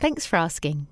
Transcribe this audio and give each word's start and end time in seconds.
Thanks 0.00 0.24
for 0.24 0.36
asking. 0.36 0.86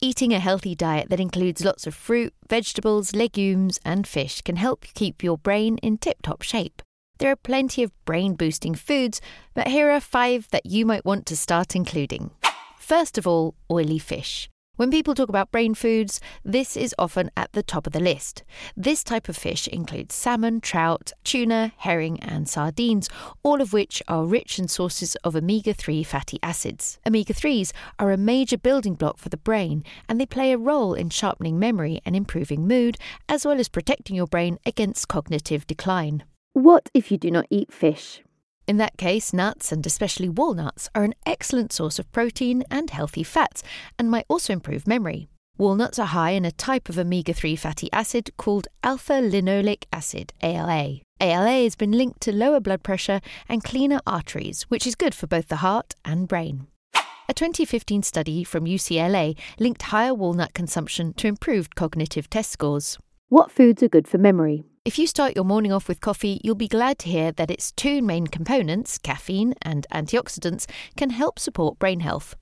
Eating 0.00 0.32
a 0.32 0.38
healthy 0.38 0.74
diet 0.74 1.10
that 1.10 1.20
includes 1.20 1.62
lots 1.62 1.86
of 1.86 1.94
fruit, 1.94 2.32
vegetables, 2.48 3.14
legumes, 3.14 3.78
and 3.84 4.06
fish 4.06 4.40
can 4.40 4.56
help 4.56 4.86
keep 4.94 5.22
your 5.22 5.36
brain 5.36 5.76
in 5.82 5.98
tip 5.98 6.22
top 6.22 6.40
shape. 6.40 6.80
There 7.18 7.30
are 7.30 7.36
plenty 7.36 7.82
of 7.82 7.92
brain 8.06 8.32
boosting 8.32 8.74
foods, 8.74 9.20
but 9.52 9.68
here 9.68 9.90
are 9.90 10.00
five 10.00 10.48
that 10.52 10.64
you 10.64 10.86
might 10.86 11.04
want 11.04 11.26
to 11.26 11.36
start 11.36 11.76
including. 11.76 12.30
First 12.78 13.18
of 13.18 13.26
all, 13.26 13.54
oily 13.70 13.98
fish. 13.98 14.48
When 14.76 14.90
people 14.90 15.14
talk 15.14 15.30
about 15.30 15.50
brain 15.50 15.72
foods, 15.72 16.20
this 16.44 16.76
is 16.76 16.94
often 16.98 17.30
at 17.34 17.50
the 17.52 17.62
top 17.62 17.86
of 17.86 17.94
the 17.94 18.00
list. 18.00 18.44
This 18.76 19.02
type 19.02 19.26
of 19.26 19.34
fish 19.34 19.66
includes 19.68 20.14
salmon, 20.14 20.60
trout, 20.60 21.12
tuna, 21.24 21.72
herring, 21.78 22.20
and 22.20 22.46
sardines, 22.46 23.08
all 23.42 23.62
of 23.62 23.72
which 23.72 24.02
are 24.06 24.26
rich 24.26 24.58
in 24.58 24.68
sources 24.68 25.14
of 25.24 25.34
omega 25.34 25.72
3 25.72 26.02
fatty 26.02 26.38
acids. 26.42 26.98
Omega 27.06 27.32
3s 27.32 27.72
are 27.98 28.12
a 28.12 28.18
major 28.18 28.58
building 28.58 28.92
block 28.92 29.16
for 29.16 29.30
the 29.30 29.38
brain, 29.38 29.82
and 30.10 30.20
they 30.20 30.26
play 30.26 30.52
a 30.52 30.58
role 30.58 30.92
in 30.92 31.08
sharpening 31.08 31.58
memory 31.58 32.02
and 32.04 32.14
improving 32.14 32.68
mood, 32.68 32.98
as 33.30 33.46
well 33.46 33.58
as 33.58 33.70
protecting 33.70 34.14
your 34.14 34.26
brain 34.26 34.58
against 34.66 35.08
cognitive 35.08 35.66
decline. 35.66 36.22
What 36.52 36.90
if 36.92 37.10
you 37.10 37.16
do 37.16 37.30
not 37.30 37.46
eat 37.48 37.72
fish? 37.72 38.20
In 38.66 38.78
that 38.78 38.96
case, 38.96 39.32
nuts 39.32 39.70
and 39.70 39.86
especially 39.86 40.28
walnuts 40.28 40.88
are 40.92 41.04
an 41.04 41.14
excellent 41.24 41.72
source 41.72 42.00
of 42.00 42.10
protein 42.10 42.64
and 42.68 42.90
healthy 42.90 43.22
fats 43.22 43.62
and 43.96 44.10
might 44.10 44.26
also 44.28 44.52
improve 44.52 44.88
memory. 44.88 45.28
Walnuts 45.56 46.00
are 46.00 46.08
high 46.08 46.32
in 46.32 46.44
a 46.44 46.50
type 46.50 46.88
of 46.88 46.98
omega 46.98 47.32
3 47.32 47.54
fatty 47.54 47.88
acid 47.92 48.30
called 48.36 48.66
alpha 48.82 49.14
linoleic 49.14 49.84
acid, 49.92 50.32
ALA. 50.42 51.00
ALA 51.20 51.62
has 51.62 51.76
been 51.76 51.92
linked 51.92 52.20
to 52.22 52.32
lower 52.32 52.58
blood 52.58 52.82
pressure 52.82 53.20
and 53.48 53.62
cleaner 53.62 54.00
arteries, 54.04 54.64
which 54.64 54.86
is 54.86 54.96
good 54.96 55.14
for 55.14 55.28
both 55.28 55.46
the 55.46 55.56
heart 55.56 55.94
and 56.04 56.26
brain. 56.26 56.66
A 57.28 57.34
2015 57.34 58.02
study 58.02 58.42
from 58.42 58.64
UCLA 58.64 59.36
linked 59.60 59.82
higher 59.82 60.14
walnut 60.14 60.54
consumption 60.54 61.14
to 61.14 61.28
improved 61.28 61.76
cognitive 61.76 62.28
test 62.28 62.50
scores. 62.50 62.98
What 63.28 63.50
foods 63.50 63.82
are 63.82 63.88
good 63.88 64.08
for 64.08 64.18
memory? 64.18 64.64
If 64.86 65.00
you 65.00 65.08
start 65.08 65.34
your 65.34 65.44
morning 65.44 65.72
off 65.72 65.88
with 65.88 66.00
coffee, 66.00 66.40
you'll 66.44 66.54
be 66.54 66.68
glad 66.68 67.00
to 67.00 67.08
hear 67.08 67.32
that 67.32 67.50
its 67.50 67.72
two 67.72 68.00
main 68.00 68.28
components, 68.28 68.98
caffeine 68.98 69.52
and 69.62 69.84
antioxidants, 69.92 70.66
can 70.96 71.10
help 71.10 71.40
support 71.40 71.80
brain 71.80 71.98
health. 71.98 72.36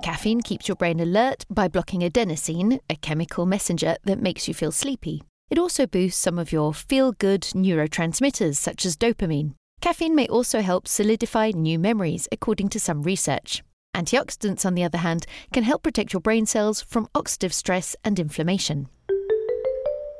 Caffeine 0.00 0.42
keeps 0.42 0.68
your 0.68 0.76
brain 0.76 1.00
alert 1.00 1.44
by 1.50 1.66
blocking 1.66 2.02
adenosine, 2.02 2.78
a 2.88 2.94
chemical 2.94 3.46
messenger 3.46 3.96
that 4.04 4.22
makes 4.22 4.46
you 4.46 4.54
feel 4.54 4.70
sleepy. 4.70 5.24
It 5.50 5.58
also 5.58 5.88
boosts 5.88 6.22
some 6.22 6.38
of 6.38 6.52
your 6.52 6.72
feel 6.72 7.10
good 7.10 7.40
neurotransmitters, 7.40 8.58
such 8.58 8.86
as 8.86 8.96
dopamine. 8.96 9.54
Caffeine 9.80 10.14
may 10.14 10.28
also 10.28 10.60
help 10.60 10.86
solidify 10.86 11.50
new 11.50 11.80
memories, 11.80 12.28
according 12.30 12.68
to 12.68 12.78
some 12.78 13.02
research. 13.02 13.64
Antioxidants, 13.92 14.64
on 14.64 14.76
the 14.76 14.84
other 14.84 14.98
hand, 14.98 15.26
can 15.52 15.64
help 15.64 15.82
protect 15.82 16.12
your 16.12 16.20
brain 16.20 16.46
cells 16.46 16.80
from 16.80 17.08
oxidative 17.08 17.52
stress 17.52 17.96
and 18.04 18.20
inflammation. 18.20 18.88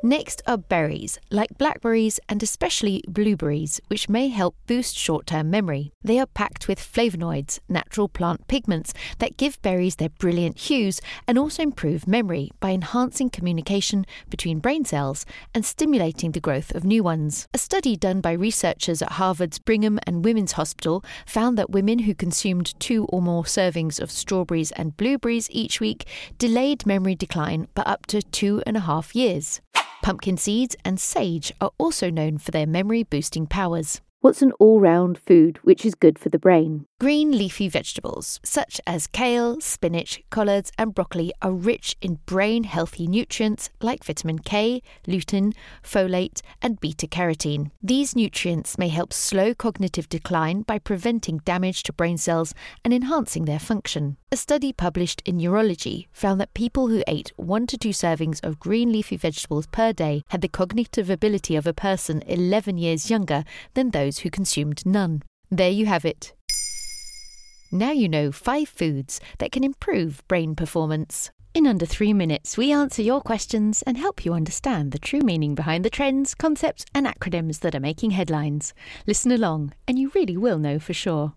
Next 0.05 0.43
are 0.49 0.59
berries, 0.59 1.21
like 1.31 1.57
blackberries 1.59 2.19
and 2.29 2.43
especially 2.43 3.05
blueberries, 3.07 3.81
which 3.87 4.09
may 4.09 4.27
help 4.31 4.57
boost 4.67 4.97
short 4.99 5.29
term 5.29 5.49
memory. 5.49 5.93
They 6.03 6.19
are 6.19 6.27
packed 6.27 6.67
with 6.67 6.81
flavonoids, 6.81 7.61
natural 7.69 8.09
plant 8.09 8.49
pigments 8.49 8.93
that 9.21 9.37
give 9.37 9.63
berries 9.63 9.97
their 9.97 10.09
brilliant 10.09 10.59
hues 10.59 11.01
and 11.29 11.39
also 11.39 11.63
improve 11.63 12.09
memory 12.09 12.51
by 12.59 12.71
enhancing 12.71 13.31
communication 13.31 14.05
between 14.29 14.59
brain 14.59 14.85
cells 14.85 15.25
and 15.55 15.65
stimulating 15.65 16.33
the 16.33 16.41
growth 16.41 16.75
of 16.75 16.83
new 16.83 17.05
ones. 17.05 17.47
A 17.55 17.59
study 17.59 17.95
done 17.95 18.21
by 18.21 18.33
researchers 18.33 19.03
at 19.03 19.13
Harvard's 19.13 19.61
Brigham 19.61 20.01
and 20.05 20.25
Women's 20.25 20.53
Hospital 20.53 21.05
found 21.27 21.57
that 21.59 21.71
women 21.71 22.01
who 22.01 22.15
consumed 22.17 22.75
two 22.81 23.05
or 23.05 23.23
more 23.23 23.45
servings 23.45 24.01
of 24.01 24.11
strawberries 24.11 24.73
and 24.73 24.97
blueberries 24.97 25.49
each 25.53 25.79
week 25.79 26.09
delayed 26.39 26.87
memory 26.87 27.15
decline 27.15 27.69
by 27.77 27.83
up 27.83 28.07
to 28.07 28.21
two 28.21 28.65
and 28.67 28.77
a 28.77 28.81
half 28.81 29.15
years. 29.15 29.61
Pumpkin 30.03 30.37
seeds 30.37 30.75
and 30.85 30.99
sage 30.99 31.53
are 31.61 31.71
also 31.79 32.11
known 32.11 32.37
for 32.37 32.51
their 32.51 32.67
memory 32.67 33.05
boosting 33.05 33.47
powers. 33.47 34.01
What's 34.21 34.43
an 34.43 34.51
all 34.59 34.81
round 34.81 35.17
food 35.17 35.59
which 35.63 35.87
is 35.87 35.95
good 35.95 36.19
for 36.19 36.29
the 36.29 36.41
brain? 36.41 36.87
Green 37.03 37.33
leafy 37.33 37.69
vegetables, 37.69 38.39
such 38.45 38.81
as 38.87 39.09
kale, 39.09 39.61
spinach, 39.61 40.23
collards, 40.31 40.71
and 40.79 40.95
broccoli, 40.95 41.33
are 41.43 41.51
rich 41.51 41.97
in 42.01 42.21
brain 42.27 42.63
healthy 42.63 43.09
nutrients 43.09 43.71
like 43.81 44.05
vitamin 44.05 44.39
K, 44.39 44.81
lutein, 45.09 45.53
folate, 45.83 46.43
and 46.63 46.79
beta 46.79 47.09
carotene. 47.09 47.73
These 47.83 48.15
nutrients 48.15 48.79
may 48.79 48.87
help 48.87 49.13
slow 49.13 49.53
cognitive 49.53 50.09
decline 50.09 50.63
by 50.63 50.79
preventing 50.79 51.39
damage 51.39 51.83
to 51.83 51.93
brain 51.93 52.19
cells 52.19 52.55
and 52.85 52.95
enhancing 52.95 53.47
their 53.47 53.59
function. 53.59 54.17
A 54.31 54.37
study 54.37 54.73
published 54.73 55.23
in 55.25 55.39
Neurology 55.39 56.07
found 56.13 56.41
that 56.41 56.55
people 56.55 56.87
who 56.87 57.03
ate 57.09 57.33
one 57.34 57.67
to 57.67 57.77
two 57.77 57.91
servings 57.91 58.39
of 58.45 58.61
green 58.61 58.93
leafy 58.93 59.17
vegetables 59.17 59.67
per 59.67 59.93
day 59.93 60.23
had 60.29 60.41
the 60.41 60.47
cognitive 60.47 61.11
ability 61.11 61.57
of 61.57 61.67
a 61.67 61.75
person 61.75 62.23
11 62.29 62.79
years 62.79 63.11
younger 63.11 63.43
than 63.75 63.91
those 63.91 64.19
who 64.19 64.31
consumed 64.31 64.87
none. 64.87 65.25
There 65.51 65.69
you 65.69 65.87
have 65.87 66.05
it. 66.05 66.33
Now 67.75 67.91
you 67.91 68.06
know 68.06 68.31
five 68.31 68.69
foods 68.69 69.19
that 69.38 69.50
can 69.50 69.65
improve 69.65 70.22
brain 70.28 70.55
performance. 70.55 71.31
In 71.55 71.66
under 71.66 71.87
three 71.87 72.12
minutes, 72.12 72.59
we 72.59 72.71
answer 72.71 73.00
your 73.00 73.22
questions 73.22 73.83
and 73.87 73.97
help 73.97 74.27
you 74.27 74.34
understand 74.34 74.93
the 74.93 74.99
true 74.99 75.21
meaning 75.21 75.55
behind 75.55 75.83
the 75.83 75.88
trends, 75.88 76.34
concepts, 76.34 76.84
and 76.94 77.06
acronyms 77.06 77.60
that 77.60 77.75
are 77.75 77.81
making 77.81 78.10
headlines. 78.10 78.75
Listen 79.06 79.33
along, 79.33 79.72
and 79.88 79.99
you 79.99 80.12
really 80.15 80.37
will 80.37 80.59
know 80.59 80.78
for 80.78 80.93
sure. 80.93 81.33